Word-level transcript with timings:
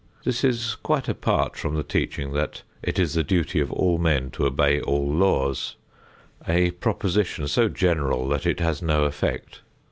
This 0.23 0.43
is 0.43 0.73
quite 0.81 1.07
apart 1.07 1.55
from 1.55 1.75
the 1.75 1.83
teaching 1.83 2.33
that 2.33 2.63
it 2.81 2.97
is 2.97 3.13
the 3.13 3.23
duty 3.23 3.59
of 3.59 3.71
all 3.71 3.99
men 3.99 4.31
to 4.31 4.47
obey 4.47 4.81
all 4.81 5.07
laws, 5.13 5.75
a 6.47 6.71
proposition 6.71 7.47
so 7.47 7.69
general 7.69 8.27
that 8.29 8.47
it 8.47 8.59
has 8.61 8.81
no 8.81 9.03
effect. 9.03 9.61